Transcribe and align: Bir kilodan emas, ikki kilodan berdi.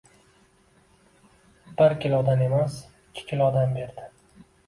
Bir 1.81 1.93
kilodan 2.05 2.41
emas, 2.47 2.79
ikki 3.13 3.27
kilodan 3.33 3.77
berdi. 3.79 4.09